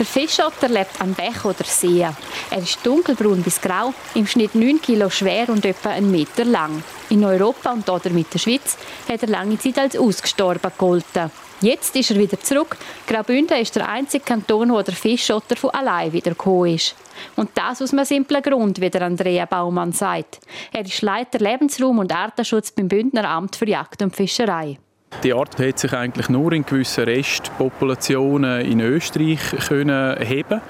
Der 0.00 0.06
Fischotter 0.06 0.70
lebt 0.70 0.98
an 1.02 1.12
Bach 1.12 1.44
oder 1.44 1.62
See. 1.64 2.00
Er 2.00 2.58
ist 2.58 2.78
dunkelbraun 2.82 3.42
bis 3.42 3.60
grau, 3.60 3.92
im 4.14 4.26
Schnitt 4.26 4.54
9 4.54 4.80
Kilo 4.80 5.10
schwer 5.10 5.50
und 5.50 5.62
etwa 5.66 5.90
einen 5.90 6.10
Meter 6.10 6.46
lang. 6.46 6.82
In 7.10 7.22
Europa 7.22 7.70
und 7.70 7.86
oder 7.86 8.08
mit 8.08 8.32
der 8.32 8.38
Schweiz 8.38 8.78
hat 9.06 9.22
er 9.22 9.28
lange 9.28 9.58
Zeit 9.58 9.78
als 9.78 9.98
ausgestorben 9.98 10.70
gegolten. 10.70 11.30
Jetzt 11.60 11.94
ist 11.96 12.12
er 12.12 12.16
wieder 12.16 12.40
zurück. 12.40 12.78
Graubünden 13.06 13.58
ist 13.58 13.76
der 13.76 13.90
einzige 13.90 14.24
Kanton, 14.24 14.72
wo 14.72 14.80
der 14.80 14.94
Fischotter 14.94 15.56
von 15.56 15.68
allein 15.68 16.14
wieder 16.14 16.34
ist. 16.66 16.94
Und 17.36 17.50
das 17.52 17.82
aus 17.82 17.92
einem 17.92 18.06
simplen 18.06 18.40
Grund, 18.40 18.80
wie 18.80 18.88
der 18.88 19.02
Andrea 19.02 19.44
Baumann 19.44 19.92
sagt. 19.92 20.40
Er 20.72 20.86
ist 20.86 21.02
Leiter 21.02 21.40
Lebensraum 21.40 21.98
und 21.98 22.10
Artenschutz 22.10 22.70
beim 22.70 22.88
Bündner 22.88 23.28
Amt 23.28 23.54
für 23.54 23.68
Jagd 23.68 24.00
und 24.00 24.16
Fischerei. 24.16 24.78
Die 25.22 25.34
Art 25.34 25.58
hat 25.58 25.78
sich 25.78 25.92
eigentlich 25.92 26.30
nur 26.30 26.52
in 26.52 26.64
gewissen 26.64 27.04
Restpopulationen 27.04 28.62
in 28.62 28.80
Österreich 28.80 29.40
können 29.68 30.16
heben 30.18 30.62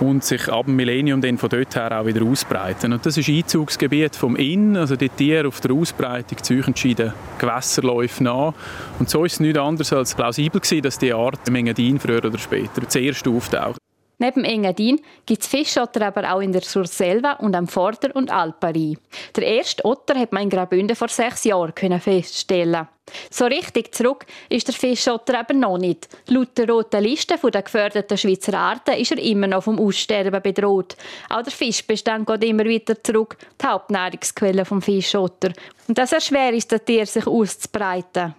und 0.00 0.24
sich 0.24 0.50
ab 0.50 0.64
dem 0.64 0.76
Millennium 0.76 1.20
dann 1.20 1.36
von 1.36 1.50
dort 1.50 1.74
her 1.76 2.00
auch 2.00 2.06
wieder 2.06 2.24
ausbreiten. 2.24 2.94
Und 2.94 3.04
das 3.04 3.18
ist 3.18 3.28
Einzugsgebiet 3.28 4.16
vom 4.16 4.36
Inn, 4.36 4.78
also 4.78 4.96
die 4.96 5.10
Tiere 5.10 5.48
auf 5.48 5.60
der 5.60 5.72
Ausbreitung 5.72 6.42
ziehen 6.42 6.94
den 6.94 7.12
Gewässerläufen 7.38 8.24
nach. 8.24 8.54
Und 8.98 9.10
so 9.10 9.24
ist 9.24 9.34
es 9.34 9.40
nichts 9.40 9.58
anderes 9.58 9.92
als 9.92 10.14
plausibel 10.14 10.60
gewesen, 10.60 10.82
dass 10.82 10.98
die 10.98 11.12
Art 11.12 11.46
im 11.46 11.56
Engadin 11.56 12.00
früher 12.00 12.24
oder 12.24 12.38
später 12.38 12.88
zuerst 12.88 13.28
auftaucht. 13.28 13.78
Neben 14.20 14.44
Engadin 14.44 15.00
gibt 15.26 15.42
es 15.42 15.48
Fischotter 15.48 16.06
aber 16.06 16.32
auch 16.32 16.40
in 16.40 16.52
der 16.52 16.62
Surselva 16.62 17.34
und 17.34 17.54
am 17.54 17.68
Vorder- 17.68 18.14
und 18.16 18.32
Alpari. 18.32 18.98
Der 19.36 19.46
erste 19.46 19.84
Otter 19.84 20.18
hat 20.18 20.32
man 20.32 20.42
in 20.42 20.50
Graubünden 20.50 20.96
vor 20.96 21.08
sechs 21.08 21.44
Jahren 21.44 21.72
feststellen. 22.00 22.88
So 23.30 23.46
richtig 23.46 23.94
zurück 23.94 24.26
ist 24.48 24.66
der 24.66 24.74
Fischotter 24.74 25.38
aber 25.38 25.54
noch 25.54 25.78
nicht. 25.78 26.08
Laut 26.26 26.58
der 26.58 26.68
roten 26.68 27.02
Liste 27.02 27.36
der 27.38 27.62
geförderten 27.62 28.18
Schweizer 28.18 28.58
Arten 28.58 28.94
ist 28.94 29.12
er 29.12 29.18
immer 29.18 29.46
noch 29.46 29.62
vom 29.62 29.78
Aussterben 29.78 30.42
bedroht. 30.42 30.96
Auch 31.30 31.42
der 31.42 31.52
Fischbestand 31.52 32.26
geht 32.26 32.44
immer 32.44 32.64
weiter 32.64 33.02
zurück, 33.02 33.36
die 33.62 33.66
Hauptnahrungsquelle 33.66 34.64
vom 34.64 34.82
Fischotter. 34.82 35.52
Und 35.86 35.96
das 35.96 36.12
erschwert 36.12 36.54
es 36.54 36.66
den 36.66 36.84
Tier, 36.84 37.06
sich 37.06 37.26
auszubreiten. 37.26 38.34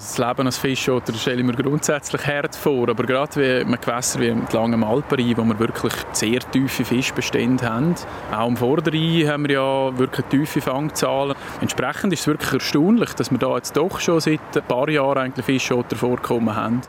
Das 0.00 0.16
Leben 0.16 0.46
als 0.46 0.56
Fischotter 0.56 1.12
stelle 1.12 1.40
ich 1.40 1.46
mir 1.46 1.52
grundsätzlich 1.52 2.26
hart 2.26 2.56
vor, 2.56 2.88
aber 2.88 3.04
gerade 3.04 3.36
wie 3.36 3.70
mit 3.70 3.82
Gewässern 3.82 4.22
wie 4.22 4.28
entlang 4.28 4.72
am 4.72 4.82
Alpenrhein, 4.82 5.36
wo 5.36 5.44
wir 5.44 5.58
wirklich 5.58 5.92
sehr 6.12 6.40
tiefe 6.40 6.86
Fischbestände 6.86 7.68
haben. 7.68 7.94
Auch 8.32 8.46
am 8.46 8.56
Vorderrhein 8.56 9.28
haben 9.28 9.46
wir 9.46 9.56
ja 9.56 9.98
wirklich 9.98 10.24
tiefe 10.30 10.62
Fangzahlen. 10.62 11.36
Entsprechend 11.60 12.14
ist 12.14 12.20
es 12.20 12.26
wirklich 12.28 12.50
erstaunlich, 12.50 13.12
dass 13.12 13.30
wir 13.30 13.36
da 13.36 13.56
jetzt 13.56 13.76
doch 13.76 14.00
schon 14.00 14.20
seit 14.20 14.40
ein 14.56 14.62
paar 14.62 14.88
Jahren 14.88 15.18
eigentlich 15.18 15.44
Fischotter 15.44 15.96
vorkommen 15.96 16.56
haben. 16.56 16.80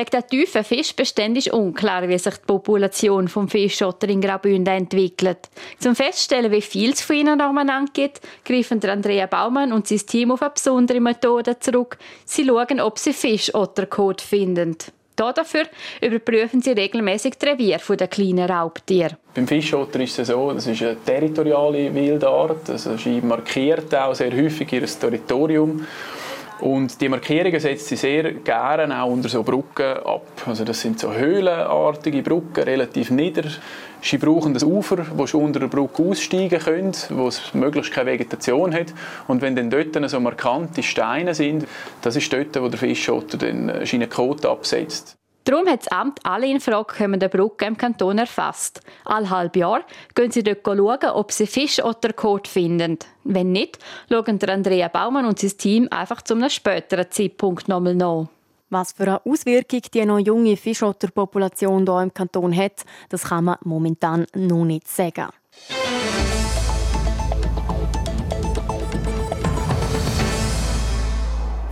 Wegen 0.00 0.10
der 0.12 0.26
tiefen 0.26 0.64
Fischbestände 0.64 1.40
ist 1.40 1.52
unklar, 1.52 2.08
wie 2.08 2.16
sich 2.16 2.32
die 2.32 2.46
Population 2.46 3.28
vom 3.28 3.50
Fischotter 3.50 4.08
in 4.08 4.22
Graubünden 4.22 4.74
entwickelt. 4.74 5.50
Zum 5.78 5.94
Feststellen, 5.94 6.50
wie 6.50 6.62
viel 6.62 6.92
es 6.92 7.02
von 7.02 7.16
ihnen 7.16 7.36
nebeneinander 7.36 7.92
gibt, 7.92 8.22
greifen 8.42 8.82
Andrea 8.82 9.26
Baumann 9.26 9.74
und 9.74 9.88
sein 9.88 9.98
Team 9.98 10.30
auf 10.30 10.40
eine 10.40 10.52
besondere 10.52 11.00
Methode 11.00 11.58
zurück. 11.58 11.98
Sie 12.24 12.46
schauen, 12.46 12.80
ob 12.80 12.98
sie 12.98 13.12
Fischottercode 13.12 14.22
finden. 14.22 14.78
Dafür 15.16 15.64
überprüfen 16.00 16.62
sie 16.62 16.70
regelmäßig 16.70 17.34
die 17.34 17.46
Revier 17.46 17.78
der 17.90 18.08
kleinen 18.08 18.50
Raubtiere. 18.50 19.18
Beim 19.34 19.46
Fischotter 19.46 20.00
ist 20.00 20.18
es 20.18 20.28
so, 20.28 20.50
das 20.50 20.66
ist 20.66 20.80
eine 20.80 20.96
territoriale 21.04 21.94
Wildart. 21.94 22.70
Also 22.70 22.96
sie 22.96 23.20
markiert 23.20 23.94
auch 23.94 24.14
sehr 24.14 24.34
häufig 24.34 24.72
ihr 24.72 24.86
Territorium. 24.86 25.84
Und 26.60 27.00
die 27.00 27.08
Markierungen 27.08 27.58
setzt 27.58 27.88
sie 27.88 27.96
sehr 27.96 28.32
gerne 28.32 29.02
auch 29.02 29.10
unter 29.10 29.28
so 29.28 29.42
Brücken 29.42 29.96
ab. 30.04 30.26
Also 30.46 30.64
das 30.64 30.80
sind 30.80 30.98
so 31.00 31.12
höhlenartige 31.12 32.22
Brücken, 32.22 32.62
relativ 32.62 33.10
nieder. 33.10 33.44
Sie 34.02 34.18
brauchen 34.18 34.54
das 34.54 34.62
Ufer, 34.62 35.06
wo 35.16 35.26
sie 35.26 35.36
unter 35.36 35.60
der 35.60 35.68
Brücke 35.68 36.02
aussteigen 36.02 36.58
können, 36.58 36.92
wo 37.10 37.28
es 37.28 37.54
möglichst 37.54 37.92
keine 37.92 38.10
Vegetation 38.10 38.74
hat. 38.74 38.94
Und 39.28 39.42
wenn 39.42 39.56
dann 39.56 39.70
dort 39.70 40.10
so 40.10 40.20
markante 40.20 40.82
Steine 40.82 41.34
sind, 41.34 41.66
das 42.02 42.16
ist 42.16 42.32
dort, 42.32 42.60
wo 42.60 42.68
der 42.68 42.78
Fischotter 42.78 43.38
dann 43.38 43.84
seine 43.84 44.06
Kot 44.06 44.44
absetzt. 44.44 45.19
Darum 45.44 45.66
hat 45.66 45.80
das 45.80 45.88
Amt 45.88 46.20
alle 46.24 46.46
in 46.46 46.60
Frage 46.60 46.94
kommenden 46.96 47.30
Brücken 47.30 47.68
im 47.68 47.76
Kanton 47.76 48.18
erfasst. 48.18 48.80
All 49.04 49.30
halb 49.30 49.56
Jahr 49.56 49.80
gehen 50.14 50.30
sie 50.30 50.42
dort 50.42 50.64
schauen, 50.64 51.10
ob 51.14 51.32
sie 51.32 51.46
Fischotterkot 51.46 52.46
finden. 52.46 52.98
Wenn 53.24 53.52
nicht, 53.52 53.78
schauen 54.10 54.38
Andrea 54.46 54.88
Baumann 54.88 55.24
und 55.24 55.38
sein 55.38 55.56
Team 55.56 55.88
einfach 55.90 56.22
zu 56.22 56.34
einem 56.34 56.50
späteren 56.50 57.10
Zeitpunkt 57.10 57.68
nochmal 57.68 57.94
nach. 57.94 58.26
Was 58.68 58.92
für 58.92 59.02
eine 59.02 59.26
Auswirkung 59.26 59.82
die 59.92 60.04
noch 60.04 60.20
junge 60.20 60.56
Fischotterpopulation 60.56 61.84
hier 61.84 62.02
im 62.02 62.14
Kanton 62.14 62.54
hat, 62.56 62.84
das 63.08 63.24
kann 63.24 63.44
man 63.44 63.56
momentan 63.64 64.26
noch 64.34 64.64
nicht 64.64 64.86
sagen. 64.86 65.30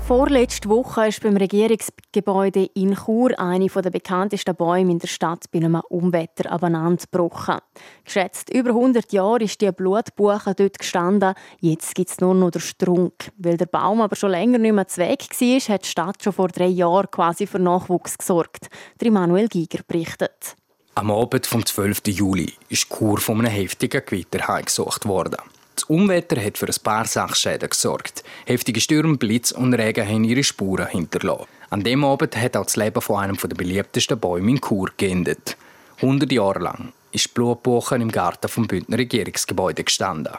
Vorletzte 0.08 0.70
Woche 0.70 1.08
ist 1.08 1.22
beim 1.22 1.36
Regierungsgebäude 1.36 2.70
in 2.72 2.96
Chur 2.96 3.38
eine 3.38 3.66
der 3.66 3.90
bekanntesten 3.90 4.56
Bäume 4.56 4.92
in 4.92 4.98
der 4.98 5.06
Stadt 5.06 5.44
bei 5.52 5.58
einem 5.58 5.82
Umwetter 5.90 6.50
abeinander 6.50 7.04
gebrochen. 7.04 7.58
Geschätzt 8.06 8.48
über 8.48 8.70
100 8.70 9.12
Jahre 9.12 9.44
ist 9.44 9.60
die 9.60 9.70
Blutbuche 9.70 10.54
dort 10.54 10.78
gestanden. 10.78 11.34
Jetzt 11.60 11.94
gibt 11.94 12.08
es 12.08 12.20
nur 12.22 12.34
noch 12.34 12.52
den 12.52 12.62
Strunk. 12.62 13.32
Weil 13.36 13.58
der 13.58 13.66
Baum 13.66 14.00
aber 14.00 14.16
schon 14.16 14.30
länger 14.30 14.56
nicht 14.56 14.72
mehr 14.72 14.88
zu 14.88 15.02
Weg 15.02 15.28
war, 15.28 15.74
hat 15.74 15.84
die 15.84 15.88
Stadt 15.88 16.24
schon 16.24 16.32
vor 16.32 16.48
drei 16.48 16.68
Jahren 16.68 17.10
quasi 17.10 17.46
für 17.46 17.58
Nachwuchs 17.58 18.16
gesorgt. 18.16 18.68
Der 19.02 19.10
Manuel 19.10 19.48
Giger 19.48 19.82
berichtet. 19.86 20.56
Am 20.94 21.10
Abend 21.10 21.46
vom 21.46 21.66
12. 21.66 22.00
Juli 22.06 22.54
ist 22.70 22.88
Chur 22.88 23.18
von 23.18 23.40
einem 23.40 23.52
heftigen 23.52 24.02
Gewitter 24.06 24.48
heimgesucht 24.48 25.04
worden. 25.04 25.36
Das 25.78 25.84
Unwetter 25.84 26.44
hat 26.44 26.58
für 26.58 26.66
ein 26.66 26.74
paar 26.82 27.04
Sachschäden 27.04 27.70
gesorgt. 27.70 28.24
Heftige 28.46 28.80
Stürme, 28.80 29.16
Blitz 29.16 29.52
und 29.52 29.74
Regen 29.74 30.08
haben 30.08 30.24
ihre 30.24 30.42
Spuren 30.42 30.88
hinterlassen. 30.88 31.46
An 31.70 31.84
dem 31.84 32.04
Abend 32.04 32.36
hat 32.36 32.56
auch 32.56 32.64
das 32.64 32.74
Leben 32.74 33.00
von 33.00 33.20
einem 33.20 33.36
der 33.36 33.46
beliebtesten 33.54 34.18
Bäume 34.18 34.50
in 34.50 34.60
Chur 34.60 34.90
geendet. 34.96 35.56
100 35.98 36.32
Jahre 36.32 36.58
lang 36.58 36.92
ist 37.12 37.26
die 37.26 37.32
Blutbuche 37.32 37.94
im 37.94 38.10
Garten 38.10 38.48
vom 38.48 38.66
Bündner 38.66 38.98
Regierungsgebäude 38.98 39.84
gestanden. 39.84 40.34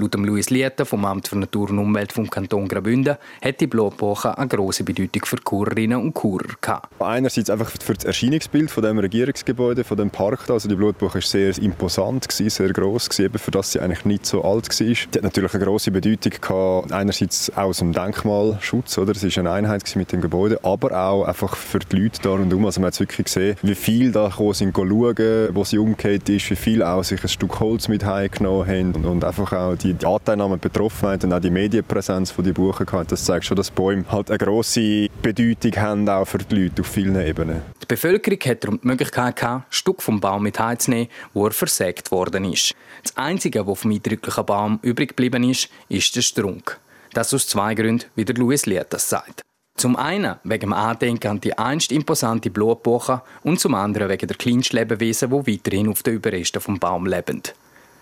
Laut 0.00 0.14
Luis 0.14 0.48
Lieta 0.50 0.84
vom 0.84 1.04
Amt 1.04 1.26
für 1.26 1.36
Natur 1.36 1.70
und 1.70 1.80
Umwelt 1.80 2.12
vom 2.12 2.30
Kanton 2.30 2.68
Graubünden 2.68 3.16
hat 3.42 3.60
die 3.60 3.66
Blutbuche 3.66 4.38
eine 4.38 4.46
grosse 4.46 4.84
Bedeutung 4.84 5.24
für 5.24 5.38
Kurerinnen 5.38 6.00
und 6.00 6.14
Kurer 6.14 6.54
gehabt. 6.60 6.88
Einerseits 7.00 7.50
einfach 7.50 7.72
für 7.82 7.94
das 7.94 8.04
Erscheinungsbild 8.04 8.70
von 8.70 8.84
dem 8.84 9.00
Regierungsgebäude, 9.00 9.82
von 9.82 9.96
dem 9.96 10.10
Park. 10.10 10.48
Also 10.50 10.68
die 10.68 10.76
Blutbuche 10.76 11.14
war 11.14 11.22
sehr 11.22 11.58
imposant, 11.58 12.30
sehr 12.30 12.72
gross, 12.72 13.18
eben 13.18 13.40
für 13.40 13.50
das 13.50 13.72
sie 13.72 13.80
eigentlich 13.80 14.04
nicht 14.04 14.24
so 14.24 14.44
alt 14.44 14.68
war. 14.68 14.86
Die 14.86 14.94
hat 14.94 15.22
natürlich 15.24 15.54
eine 15.54 15.64
grosse 15.64 15.90
Bedeutung 15.90 16.32
gehabt, 16.40 16.92
einerseits 16.92 17.50
aus 17.56 17.78
dem 17.78 17.92
Denkmalschutz, 17.92 18.98
oder? 18.98 19.10
Es 19.10 19.24
war 19.24 19.40
eine 19.40 19.50
Einheit 19.50 19.96
mit 19.96 20.12
dem 20.12 20.20
Gebäude, 20.20 20.60
aber 20.62 20.96
auch 20.96 21.24
einfach 21.24 21.56
für 21.56 21.80
die 21.80 22.02
Leute 22.02 22.20
da 22.22 22.30
rundherum. 22.30 22.66
Also 22.66 22.80
man 22.80 22.92
hat 22.92 23.00
wirklich 23.00 23.24
gesehen, 23.24 23.56
wie 23.62 23.74
viel 23.74 24.12
da 24.12 24.30
sind, 24.52 24.76
schauen, 24.76 25.48
wo 25.54 25.64
sie 25.64 25.78
umgekehrt 25.78 26.28
ist, 26.28 26.48
wie 26.50 26.56
viel 26.56 26.84
auch 26.84 27.02
sich 27.02 27.20
ein 27.20 27.28
Stück 27.28 27.58
Holz 27.58 27.88
mit 27.88 28.04
heimgenommen 28.04 28.68
haben 28.68 29.04
und 29.04 29.24
einfach 29.24 29.52
auch 29.52 29.74
die 29.74 29.87
die, 29.88 29.94
die 29.94 30.06
Anteilnahme 30.06 30.58
Betroffenheit 30.58 31.24
und 31.24 31.32
auch 31.32 31.40
die 31.40 31.50
Medienpräsenz 31.50 32.30
von 32.30 32.44
die 32.44 32.52
Buchen 32.52 32.86
gehabt. 32.86 33.12
Das 33.12 33.24
zeigt 33.24 33.44
schon, 33.44 33.56
dass 33.56 33.70
Bäume 33.70 34.04
halt 34.10 34.30
eine 34.30 34.38
grosse 34.38 35.08
Bedeutung 35.22 35.76
haben, 35.76 36.08
auch 36.08 36.26
für 36.26 36.38
die 36.38 36.62
Leute 36.62 36.82
auf 36.82 36.88
vielen 36.88 37.20
Ebenen. 37.20 37.62
Die 37.82 37.86
Bevölkerung 37.86 38.38
hat 38.40 38.64
darum 38.64 38.80
die 38.82 38.86
Möglichkeit 38.86 39.36
gehabt, 39.36 39.74
Stück 39.74 40.02
vom 40.02 40.20
Baum 40.20 40.42
mit 40.42 40.58
heimzunehmen, 40.58 41.08
wo 41.32 41.46
er 41.46 41.52
versägt 41.52 42.10
worden 42.10 42.44
ist. 42.44 42.74
Das 43.02 43.16
Einzige, 43.16 43.66
was 43.66 43.80
vom 43.80 43.90
eindrücklichen 43.90 44.46
Baum 44.46 44.78
übrig 44.82 45.10
geblieben 45.10 45.44
ist, 45.44 45.68
ist 45.88 46.14
der 46.14 46.22
Strunk. 46.22 46.78
Das 47.14 47.32
aus 47.32 47.46
zwei 47.46 47.74
Gründen, 47.74 48.04
wie 48.14 48.24
der 48.24 48.36
Louis 48.36 48.66
Lietas 48.66 49.08
sagt. 49.08 49.42
Zum 49.76 49.94
einen 49.94 50.36
wegen 50.42 50.70
dem 50.70 50.72
Andenken 50.72 51.30
an 51.30 51.40
die 51.40 51.56
einst 51.56 51.92
imposante 51.92 52.50
Blutbuche 52.50 53.22
und 53.44 53.60
zum 53.60 53.76
anderen 53.76 54.08
wegen 54.08 54.26
der 54.26 54.36
Kleinschlebewesen, 54.36 55.30
die 55.30 55.52
weiterhin 55.52 55.88
auf 55.88 56.02
den 56.02 56.14
Überresten 56.14 56.60
vom 56.60 56.80
Baum 56.80 57.06
leben. 57.06 57.42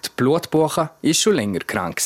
Die 0.06 0.12
Blutbuche 0.16 0.90
war 1.02 1.14
schon 1.14 1.34
länger 1.34 1.60
krank. 1.60 2.00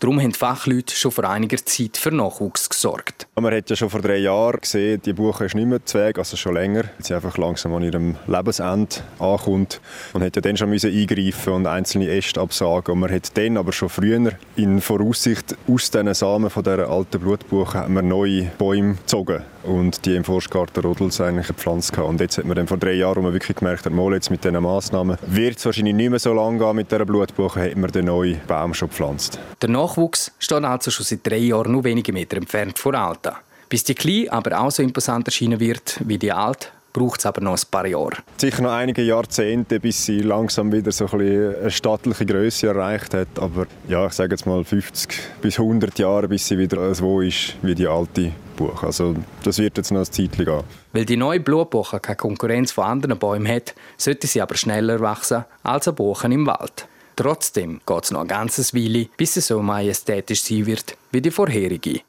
Darum 0.00 0.18
haben 0.18 0.32
die 0.32 0.38
Fachleute 0.38 0.94
schon 0.96 1.10
vor 1.10 1.28
einiger 1.28 1.58
Zeit 1.58 1.98
für 1.98 2.10
Nachwuchs 2.10 2.70
gesorgt. 2.70 3.26
Man 3.38 3.54
hat 3.54 3.68
ja 3.68 3.76
schon 3.76 3.90
vor 3.90 4.00
drei 4.00 4.16
Jahren 4.16 4.58
gesehen, 4.58 5.02
die 5.04 5.12
Buche 5.12 5.44
ist 5.44 5.54
nicht 5.54 5.66
mehr 5.66 5.84
zu 5.84 5.98
Weg, 5.98 6.16
also 6.16 6.38
schon 6.38 6.54
länger. 6.54 6.84
Sie 7.00 7.12
einfach 7.12 7.36
langsam 7.36 7.74
an 7.74 7.82
ihrem 7.82 8.16
Lebensende 8.26 8.96
ankommt. 9.18 9.78
Man 10.14 10.22
hätte 10.22 10.38
ja 10.38 10.42
dann 10.42 10.56
schon 10.56 10.72
eingreifen 10.72 11.52
und 11.52 11.66
einzelne 11.66 12.08
Äste 12.08 12.40
absagen. 12.40 12.94
Und 12.94 13.00
man 13.00 13.12
hat 13.12 13.36
dann 13.36 13.58
aber 13.58 13.72
schon 13.72 13.90
früher 13.90 14.32
in 14.56 14.80
Voraussicht 14.80 15.54
aus 15.68 15.90
diesen 15.90 16.14
Samen 16.14 16.48
von 16.48 16.64
dieser 16.64 16.88
alten 16.88 17.20
Blutbuche 17.20 17.86
neue 17.90 18.44
Bäume 18.56 18.94
gezogen 18.94 19.42
und 19.62 20.04
die 20.06 20.16
im 20.16 20.24
Forstgarten 20.24 20.82
Rodels 20.82 21.20
eigentlich 21.20 21.48
gepflanzt 21.48 21.96
haben. 21.96 22.10
Und 22.10 22.20
jetzt 22.20 22.38
hat 22.38 22.44
man 22.44 22.56
dann 22.56 22.66
vor 22.66 22.78
drei 22.78 22.92
Jahren, 22.92 23.16
wo 23.16 23.22
man 23.22 23.32
wirklich 23.32 23.56
gemerkt 23.56 23.84
hat, 23.84 23.92
mal 23.92 24.12
jetzt 24.12 24.30
mit 24.30 24.44
diesen 24.44 24.62
Massnahmen 24.62 25.18
wird 25.26 25.58
es 25.58 25.66
wahrscheinlich 25.66 25.94
nicht 25.94 26.10
mehr 26.10 26.18
so 26.18 26.32
lange 26.32 26.58
gehen 26.58 26.76
mit 26.76 26.90
dieser 26.90 27.04
Blutbuche, 27.04 27.62
hat 27.62 27.76
man 27.76 27.90
den 27.90 28.06
neuen 28.06 28.40
Baum 28.46 28.74
schon 28.74 28.88
gepflanzt. 28.88 29.38
Der 29.60 29.68
Nachwuchs 29.68 30.32
steht 30.38 30.64
also 30.64 30.90
schon 30.90 31.06
seit 31.06 31.26
drei 31.26 31.38
Jahren 31.38 31.72
nur 31.72 31.84
wenige 31.84 32.12
Meter 32.12 32.36
entfernt 32.36 32.78
vor 32.78 32.94
Alta. 32.94 33.38
Bis 33.68 33.84
die 33.84 33.94
klein, 33.94 34.28
aber 34.30 34.60
auch 34.60 34.70
so 34.70 34.82
imposant 34.82 35.28
erscheinen 35.28 35.60
wird 35.60 36.00
wie 36.04 36.18
die 36.18 36.32
alt, 36.32 36.72
braucht 36.92 37.20
es 37.20 37.26
aber 37.26 37.40
noch 37.40 37.56
ein 37.56 37.70
paar 37.70 37.86
Jahre. 37.86 38.16
Sicher 38.36 38.62
noch 38.62 38.72
einige 38.72 39.02
Jahrzehnte, 39.02 39.80
bis 39.80 40.04
sie 40.04 40.20
langsam 40.20 40.72
wieder 40.72 40.92
so 40.92 41.06
ein 41.06 41.20
eine 41.20 41.70
stattliche 41.70 42.26
Größe 42.26 42.68
erreicht 42.68 43.14
hat. 43.14 43.28
Aber 43.38 43.66
ja, 43.88 44.06
ich 44.06 44.12
sage 44.12 44.32
jetzt 44.32 44.46
mal 44.46 44.64
50 44.64 45.18
bis 45.40 45.58
100 45.58 45.98
Jahre, 45.98 46.28
bis 46.28 46.46
sie 46.46 46.58
wieder 46.58 46.94
so 46.94 47.20
ist 47.20 47.54
wie 47.62 47.74
die 47.74 47.86
alte 47.86 48.32
Buche. 48.56 48.86
Also 48.86 49.14
das 49.42 49.58
wird 49.58 49.76
jetzt 49.76 49.90
noch 49.90 50.00
ein 50.00 50.06
Zeitchen 50.06 50.44
gehen. 50.44 50.62
Weil 50.92 51.04
die 51.04 51.16
neue 51.16 51.40
Blutbuche 51.40 52.00
keine 52.00 52.16
Konkurrenz 52.16 52.72
von 52.72 52.84
anderen 52.84 53.18
Bäumen 53.18 53.48
hat, 53.48 53.74
sollte 53.96 54.26
sie 54.26 54.42
aber 54.42 54.56
schneller 54.56 55.00
wachsen 55.00 55.44
als 55.62 55.88
ein 55.88 55.94
Buchen 55.94 56.32
im 56.32 56.46
Wald. 56.46 56.86
Trotzdem 57.16 57.80
geht 57.86 58.04
es 58.04 58.10
noch 58.10 58.22
ein 58.22 58.28
ganzes 58.28 58.74
Weile, 58.74 59.06
bis 59.16 59.34
sie 59.34 59.40
so 59.40 59.60
majestätisch 59.60 60.42
sein 60.42 60.66
wird 60.66 60.96
wie 61.12 61.20
die 61.20 61.30
vorherige. 61.30 62.00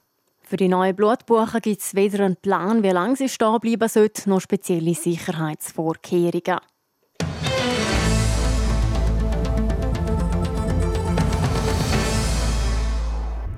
Für 0.52 0.58
die 0.58 0.68
neue 0.68 0.94
Blutbuche 0.94 1.62
gibt 1.62 1.80
es 1.80 1.96
weder 1.96 2.26
einen 2.26 2.36
Plan, 2.36 2.84
wie 2.84 2.90
lange 2.90 3.16
sie 3.16 3.30
stehen 3.30 3.58
bleiben 3.62 3.88
sollte, 3.88 4.30
noch 4.30 4.42
spezielle 4.42 4.94
Sicherheitsvorkehrungen. 4.94 6.60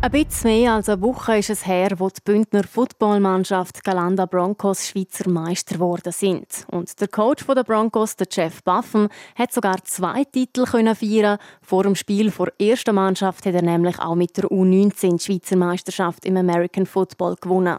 Ein 0.03 0.11
bisschen 0.11 0.51
mehr 0.51 0.73
als 0.73 0.89
eine 0.89 1.01
Woche 1.01 1.37
ist 1.37 1.49
es 1.49 1.65
her, 1.65 1.91
wo 1.95 2.09
die 2.09 2.19
Bündner 2.25 2.65
Footballmannschaft 2.65 3.85
Galanda 3.85 4.25
Broncos 4.25 4.85
Schweizer 4.85 5.29
Meister 5.29 5.75
geworden 5.75 6.11
sind. 6.11 6.65
Und 6.69 6.99
der 6.99 7.07
Coach 7.07 7.45
der 7.45 7.63
Broncos, 7.63 8.17
der 8.17 8.27
Jeff 8.29 8.61
Buffen, 8.63 9.07
hat 9.33 9.53
sogar 9.53 9.81
zwei 9.85 10.25
Titel 10.25 10.65
feiern. 10.65 11.37
Vor 11.61 11.83
dem 11.83 11.95
Spiel 11.95 12.31
vor 12.31 12.47
der 12.47 12.71
ersten 12.71 12.95
Mannschaft 12.95 13.45
hat 13.45 13.55
er 13.55 13.61
nämlich 13.61 13.97
auch 13.97 14.15
mit 14.15 14.35
der 14.35 14.43
U19 14.43 15.19
die 15.19 15.23
Schweizer 15.23 15.55
Meisterschaft 15.55 16.25
im 16.25 16.35
American 16.35 16.85
Football 16.85 17.37
gewonnen. 17.39 17.77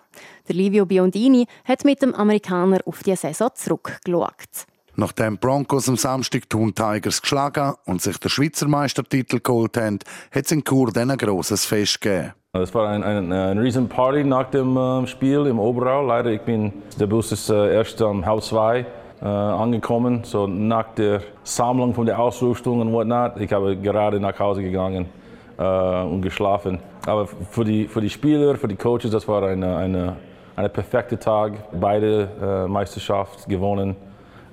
Der 0.49 0.54
Livio 0.54 0.87
Biondini 0.87 1.47
hat 1.66 1.85
mit 1.85 2.00
dem 2.00 2.14
Amerikaner 2.14 2.81
auf 2.87 3.02
die 3.02 3.14
Saison 3.16 3.50
zurückgeschaut. 3.52 4.64
Nachdem 4.96 5.38
Broncos 5.38 5.88
am 5.88 5.96
Samstag 5.96 6.48
Thun 6.48 6.72
Tigers 6.72 7.20
geschlagen 7.20 7.74
und 7.84 8.00
sich 8.00 8.16
den 8.18 8.28
Schweizer 8.28 8.68
Meistertitel 8.68 9.40
geholt 9.40 9.76
haben, 9.76 9.98
hat 10.32 10.44
es 10.44 10.52
in 10.52 10.62
Chur 10.62 10.92
dann 10.92 11.10
ein 11.10 11.18
grosses 11.18 11.66
Fest 11.66 12.00
gegeben. 12.00 12.32
Es 12.52 12.72
war 12.72 12.88
ein, 12.88 13.02
ein, 13.02 13.32
ein 13.32 13.58
riesen 13.58 13.88
Party 13.88 14.22
nach 14.22 14.50
dem 14.50 14.76
äh, 14.76 15.04
Spiel 15.08 15.46
im 15.46 15.58
Oberau. 15.58 16.06
Leider, 16.06 16.30
ich 16.30 16.42
bin, 16.42 16.72
der 17.00 17.08
Bus 17.08 17.32
ist 17.32 17.50
äh, 17.50 17.74
erst 17.74 18.00
am 18.00 18.24
Haus 18.24 18.46
2 18.50 18.86
äh, 19.20 19.24
angekommen, 19.24 20.20
so 20.22 20.46
nach 20.46 20.94
der 20.94 21.22
Sammlung 21.42 21.92
von 21.94 22.06
der 22.06 22.20
Ausrüstung 22.20 22.80
und 22.80 22.92
whatnot. 22.92 23.40
Ich 23.40 23.52
habe 23.52 23.76
gerade 23.76 24.20
nach 24.20 24.38
Hause 24.38 24.62
gegangen 24.62 25.06
äh, 25.58 26.02
und 26.02 26.22
geschlafen. 26.22 26.78
Aber 27.04 27.26
für 27.26 27.64
die, 27.64 27.88
für 27.88 28.00
die 28.00 28.10
Spieler, 28.10 28.54
für 28.54 28.68
die 28.68 28.76
Coaches, 28.76 29.10
das 29.10 29.26
war 29.26 29.42
ein 29.42 29.64
eine, 29.64 30.16
eine 30.54 30.68
perfekte 30.68 31.18
Tag. 31.18 31.54
Beide 31.80 32.28
äh, 32.40 32.68
Meisterschaft 32.68 33.48
gewonnen. 33.48 33.96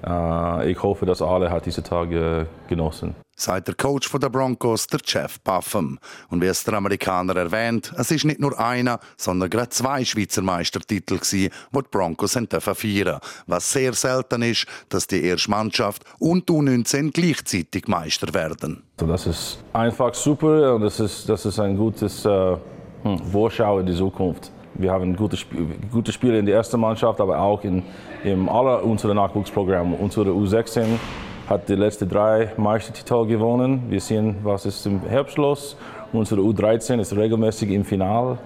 Äh, 0.05 0.72
ich 0.72 0.81
hoffe, 0.81 1.05
dass 1.05 1.22
alle 1.22 1.50
hat 1.50 1.65
diese 1.65 1.84
Tage 1.84 2.48
genossen. 2.67 3.15
Sagt 3.36 3.67
der 3.67 3.75
Coach 3.75 4.12
der 4.12 4.29
Broncos, 4.29 4.86
der 4.88 5.00
Jeff 5.03 5.39
Buffum. 5.39 5.98
Und 6.29 6.41
wie 6.41 6.46
es 6.46 6.63
der 6.63 6.75
Amerikaner 6.75 7.36
erwähnt, 7.36 7.91
es 7.98 8.12
ist 8.12 8.24
nicht 8.24 8.39
nur 8.39 8.60
einer, 8.60 9.00
sondern 9.17 9.50
gerade 9.50 9.70
zwei 9.70 10.05
Schweizer 10.05 10.43
Meistertitel 10.43 11.20
die 11.31 11.50
die 11.50 11.81
Broncos 11.89 12.34
feiern 12.34 13.20
Was 13.48 13.72
sehr 13.72 13.93
selten 13.93 14.43
ist, 14.43 14.67
dass 14.89 15.08
die 15.08 15.24
erste 15.24 15.50
Mannschaft 15.50 16.03
und 16.20 16.48
die 16.50 16.53
U19 16.53 17.12
gleichzeitig 17.12 17.88
Meister 17.88 18.31
werden. 18.34 18.84
das 18.98 19.25
ist 19.25 19.63
einfach 19.74 20.13
super 20.13 20.75
und 20.75 20.81
das 20.81 21.00
ist, 21.00 21.27
das 21.27 21.46
ist 21.46 21.60
ein 21.60 21.75
gutes 21.75 22.25
äh, 22.25 22.58
hm, 23.03 23.17
Vorschau 23.31 23.79
in 23.79 23.88
die 23.88 23.96
Zukunft. 23.96 24.51
Wir 24.74 24.92
haben 24.92 25.16
gute, 25.16 25.38
gute 25.92 26.12
Spieler 26.12 26.40
in 26.40 26.46
der 26.46 26.56
ersten 26.56 26.80
Mannschaft, 26.80 27.20
aber 27.20 27.40
auch 27.40 27.63
in, 27.63 27.84
in 28.24 28.48
aller 28.48 28.84
unserer 28.84 29.13
Nachwuchsprogramme. 29.13 29.96
Unsere 29.98 30.32
U16 30.32 30.86
hat 31.48 31.68
die 31.68 31.75
letzten 31.75 32.08
drei 32.08 32.54
Meistertitel 32.58 33.25
gewonnen. 33.25 33.84
Wir 33.90 34.00
sehen, 34.00 34.38
was 34.44 34.66
ist 34.66 34.86
im 34.86 35.01
Herbst 35.01 35.38
los. 35.38 35.75
Unsere 36.13 36.42
U13 36.42 37.00
ist 37.00 37.16
regelmäßig 37.16 37.70
im 37.72 37.84
Finale. 37.84 38.38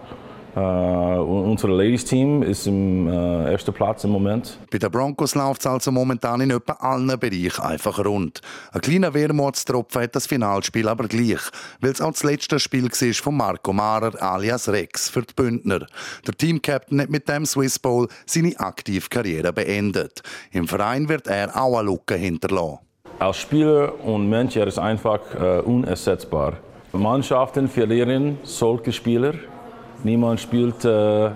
Uh, 0.55 1.19
unser 1.49 1.67
Ladies-Team 1.67 2.41
ist 2.41 2.65
im 2.65 3.07
uh, 3.07 3.45
ersten 3.45 3.73
Platz 3.73 4.05
im 4.05 4.11
Moment. 4.11 4.57
Bei 4.71 4.77
den 4.77 4.89
Broncos 4.89 5.35
läuft 5.35 5.59
es 5.59 5.67
also 5.67 5.91
momentan 5.91 6.39
in 6.39 6.51
etwa 6.51 6.73
allen 6.79 7.07
Bereichen 7.19 7.61
einfach 7.61 7.99
rund. 8.05 8.39
Ein 8.71 8.79
kleiner 8.79 9.13
Wermutstropfen 9.13 10.03
hat 10.03 10.15
das 10.15 10.27
Finalspiel 10.27 10.87
aber 10.87 11.09
gleich, 11.09 11.41
weil 11.81 11.91
es 11.91 11.99
auch 11.99 12.13
das 12.13 12.23
letzte 12.23 12.57
Spiel 12.59 12.85
war 12.85 13.13
von 13.15 13.35
Marco 13.35 13.73
Marer 13.73 14.21
alias 14.21 14.69
Rex 14.69 15.09
für 15.09 15.23
die 15.23 15.33
Bündner. 15.33 15.87
Der 16.25 16.33
Teamcaptain 16.33 17.01
hat 17.01 17.09
mit 17.09 17.27
dem 17.27 17.45
Swiss 17.45 17.77
Bowl 17.77 18.07
seine 18.25 18.57
aktive 18.57 19.09
Karriere 19.09 19.51
beendet. 19.51 20.23
Im 20.53 20.69
Verein 20.69 21.09
wird 21.09 21.27
er 21.27 21.53
auch 21.61 21.77
eine 21.77 21.89
Lücke 21.89 22.15
hinterlassen. 22.15 22.79
Als 23.19 23.37
Spieler 23.39 23.91
und 24.05 24.29
Mensch 24.29 24.55
er 24.55 24.67
ist 24.67 24.79
einfach 24.79 25.19
uh, 25.37 25.69
unersetzbar. 25.69 26.53
Mannschaften 26.93 27.67
verlieren 27.67 28.37
solche 28.43 28.93
Spieler. 28.93 29.33
Niemand 30.05 30.39
spielt 30.39 30.85
äh, 30.85 31.31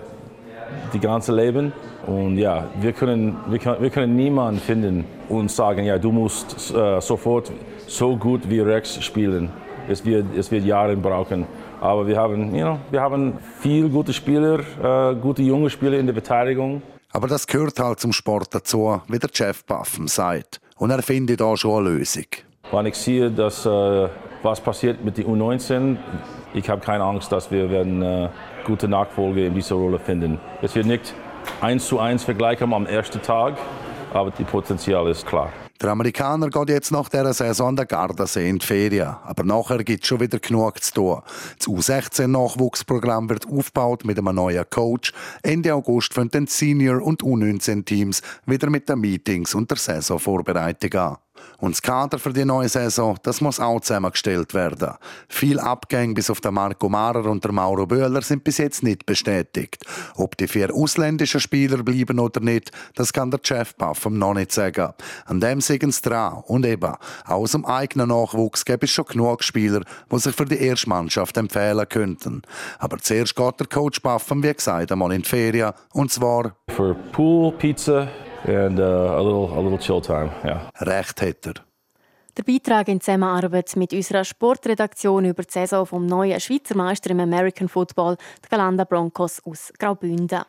die 0.92 1.00
ganze 1.00 1.34
Leben. 1.34 1.72
Und 2.06 2.38
ja, 2.38 2.68
wir 2.80 2.92
können, 2.92 3.36
wir 3.48 3.58
können, 3.58 3.82
wir 3.82 3.90
können 3.90 4.14
niemanden 4.14 4.60
finden 4.60 5.04
und 5.28 5.50
sagen, 5.50 5.84
ja, 5.84 5.98
du 5.98 6.12
musst 6.12 6.72
äh, 6.72 7.00
sofort 7.00 7.50
so 7.88 8.16
gut 8.16 8.48
wie 8.48 8.60
Rex 8.60 9.02
spielen. 9.02 9.50
Es 9.88 10.04
wird, 10.04 10.26
es 10.36 10.52
wird 10.52 10.64
Jahre 10.64 10.96
brauchen. 10.96 11.48
Aber 11.80 12.06
wir 12.06 12.16
haben, 12.16 12.54
you 12.54 12.64
know, 12.64 12.78
wir 12.92 13.00
haben 13.00 13.38
viele 13.58 13.88
gute 13.88 14.12
Spieler, 14.12 14.60
äh, 14.80 15.16
gute 15.16 15.42
junge 15.42 15.68
Spieler 15.68 15.98
in 15.98 16.06
der 16.06 16.14
Verteidigung. 16.14 16.80
Aber 17.10 17.26
das 17.26 17.48
gehört 17.48 17.80
halt 17.80 17.98
zum 17.98 18.12
Sport 18.12 18.54
dazu, 18.54 19.00
wie 19.08 19.18
der 19.18 19.30
Jeff 19.34 19.64
Buffen 19.64 20.06
sagt. 20.06 20.60
Und 20.76 20.90
er 20.90 21.02
findet 21.02 21.42
auch 21.42 21.56
schon 21.56 21.84
eine 21.84 21.96
Lösung. 21.96 22.26
Wenn 22.70 22.86
ich 22.86 22.94
sehe, 22.94 23.32
dass, 23.32 23.66
äh, 23.66 24.08
was 24.44 24.60
passiert 24.60 25.04
mit 25.04 25.18
den 25.18 25.26
U19, 25.26 25.96
ich 26.54 26.68
habe 26.68 26.80
keine 26.80 27.04
Angst, 27.04 27.32
dass 27.32 27.50
wir 27.50 27.68
werden 27.68 28.02
äh, 28.02 28.28
gute 28.64 28.88
Nachfolge 28.88 29.46
in 29.46 29.54
dieser 29.54 29.76
Rolle 29.76 29.98
finden. 29.98 30.38
Es 30.62 30.74
wird 30.74 30.86
nicht 30.86 31.14
eins 31.60 31.86
zu 31.86 31.98
eins 31.98 32.24
vergleichen 32.24 32.72
am 32.72 32.86
ersten 32.86 33.20
Tag, 33.22 33.56
aber 34.12 34.30
das 34.30 34.46
Potenzial 34.46 35.08
ist 35.08 35.26
klar. 35.26 35.52
Der 35.80 35.88
Amerikaner 35.88 36.50
geht 36.50 36.68
jetzt 36.68 36.90
nach 36.90 37.08
dieser 37.08 37.32
Saison 37.32 37.74
der 37.74 37.86
Gardasee 37.86 38.50
in 38.50 38.58
die 38.58 38.66
Ferien. 38.66 39.16
Aber 39.24 39.44
nachher 39.44 39.82
gibt 39.82 40.02
es 40.02 40.08
schon 40.08 40.20
wieder 40.20 40.38
genug 40.38 40.82
zu 40.82 40.92
tun. 40.92 41.22
Das 41.56 41.66
U16-Nachwuchsprogramm 41.68 43.30
wird 43.30 43.46
aufgebaut 43.48 44.04
mit 44.04 44.18
einem 44.18 44.34
neuen 44.34 44.68
Coach. 44.68 45.14
Ende 45.42 45.74
August 45.74 46.12
fangen 46.12 46.30
dann 46.32 46.46
Senior- 46.46 47.02
und 47.02 47.22
U19-Teams 47.22 48.20
wieder 48.44 48.68
mit 48.68 48.90
den 48.90 49.00
Meetings 49.00 49.54
und 49.54 49.70
der 49.70 49.78
Saisonvorbereitung 49.78 51.00
an. 51.00 51.16
Und 51.58 51.72
das 51.74 51.82
Kader 51.82 52.18
für 52.18 52.32
die 52.32 52.44
neue 52.44 52.68
Saison, 52.68 53.18
das 53.22 53.40
muss 53.40 53.60
auch 53.60 53.80
zusammengestellt 53.80 54.54
werden. 54.54 54.94
Viel 55.28 55.58
Abgänge 55.58 56.14
bis 56.14 56.30
auf 56.30 56.40
den 56.40 56.54
Marco 56.54 56.88
Marer 56.88 57.26
und 57.26 57.44
der 57.44 57.52
Mauro 57.52 57.86
Böhler 57.86 58.22
sind 58.22 58.44
bis 58.44 58.58
jetzt 58.58 58.82
nicht 58.82 59.04
bestätigt. 59.06 59.84
Ob 60.16 60.36
die 60.36 60.48
vier 60.48 60.74
ausländischen 60.74 61.40
Spieler 61.40 61.82
bleiben 61.82 62.18
oder 62.18 62.40
nicht, 62.40 62.70
das 62.94 63.12
kann 63.12 63.30
der 63.30 63.40
Chef 63.42 63.74
Buffum 63.76 64.18
noch 64.18 64.34
nicht 64.34 64.52
sagen. 64.52 64.92
An 65.26 65.40
dem 65.40 65.60
sind 65.60 65.94
sie 65.94 66.02
dran. 66.02 66.42
Und 66.46 66.64
eben, 66.66 66.94
aus 67.26 67.52
dem 67.52 67.64
eigenen 67.64 68.08
Nachwuchs 68.08 68.64
gibt 68.64 68.84
es 68.84 68.90
schon 68.90 69.04
genug 69.06 69.42
Spieler, 69.42 69.82
die 70.10 70.18
sich 70.18 70.34
für 70.34 70.46
die 70.46 70.58
erste 70.58 70.88
Mannschaft 70.88 71.36
empfehlen 71.36 71.88
könnten. 71.88 72.42
Aber 72.78 72.98
zuerst 72.98 73.36
geht 73.36 73.60
der 73.60 73.66
Coach 73.66 74.00
Buffum, 74.00 74.42
wie 74.42 74.52
gesagt, 74.52 74.92
einmal 74.92 75.12
in 75.12 75.22
die 75.22 75.28
Ferien. 75.28 75.72
Und 75.92 76.10
zwar... 76.10 76.56
Für 76.68 76.94
Pool, 77.12 77.52
Pizza, 77.52 78.08
and 78.44 78.78
uh, 78.78 79.18
a 79.18 79.22
little 79.22 79.52
a 79.52 79.60
little 79.60 79.78
chill 79.78 80.00
time. 80.00 80.30
Yeah. 80.44 80.70
Recht 80.80 81.20
hat 81.20 81.46
er. 81.46 81.54
Der 82.36 82.44
Beitrag 82.44 82.88
in 82.88 83.00
Zusammenarbeit 83.00 83.74
mit 83.76 83.92
unserer 83.92 84.24
Sportredaktion 84.24 85.24
über 85.24 85.42
die 85.42 85.52
Saison 85.52 85.84
vom 85.84 86.06
neuen 86.06 86.38
Schweizer 86.38 86.76
Meister 86.76 87.10
im 87.10 87.20
American 87.20 87.68
Football, 87.68 88.16
die 88.44 88.48
Galanda 88.48 88.84
Broncos 88.84 89.42
aus 89.44 89.72
Graubünden. 89.78 90.42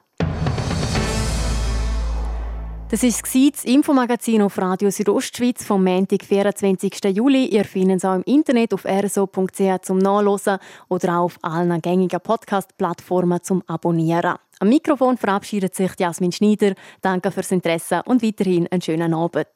Das 2.92 3.04
war 3.04 3.52
das 3.52 3.64
Infomagazin 3.64 4.42
auf 4.42 4.58
Radio 4.58 4.92
Südostschweiz 4.92 5.64
vom 5.64 5.82
Montag, 5.82 6.26
24. 6.26 6.92
Juli. 7.16 7.46
Ihr 7.46 7.64
findet 7.64 8.00
es 8.00 8.06
auch 8.06 8.16
im 8.16 8.24
Internet 8.24 8.74
auf 8.74 8.84
rso.ch 8.84 9.82
zum 9.82 9.98
Nachlesen 9.98 10.58
oder 10.90 11.20
auch 11.20 11.24
auf 11.24 11.40
allen 11.42 11.82
gängigen 11.82 12.20
Podcast-Plattformen 12.20 13.42
zum 13.44 13.64
Abonnieren. 13.66 14.36
Am 14.60 14.68
Mikrofon 14.68 15.16
verabschiedet 15.18 15.74
sich 15.74 15.92
Jasmin 15.98 16.34
Schneider. 16.34 16.74
Danke 17.00 17.32
fürs 17.32 17.54
Interesse 17.54 18.02
und 18.04 18.22
weiterhin 18.22 18.68
einen 18.70 18.82
schönen 18.82 19.14
Abend. 19.14 19.48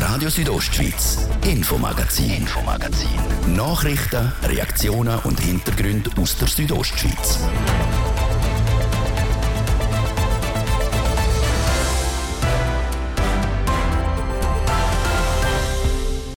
Radio 0.00 0.28
Südostschweiz, 0.28 1.28
Infomagazin, 1.46 2.32
Infomagazin. 2.32 3.54
Nachrichten, 3.54 4.32
Reaktionen 4.42 5.20
und 5.22 5.38
Hintergründe 5.38 6.10
aus 6.20 6.36
der 6.36 6.48
Südostschweiz. 6.48 7.38